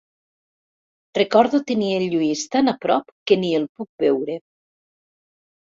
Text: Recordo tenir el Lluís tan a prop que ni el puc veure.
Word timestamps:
Recordo 1.19 1.61
tenir 1.73 1.91
el 1.99 2.07
Lluís 2.15 2.43
tan 2.57 2.73
a 2.75 2.75
prop 2.87 3.15
que 3.29 3.41
ni 3.45 3.55
el 3.61 3.71
puc 3.79 4.07
veure. 4.07 4.41